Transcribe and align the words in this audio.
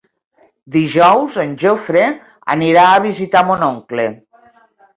Dijous 0.75 1.37
en 1.43 1.53
Jofre 1.65 2.03
anirà 2.55 2.89
a 2.89 2.99
visitar 3.07 3.47
mon 3.53 3.69
oncle. 3.71 4.11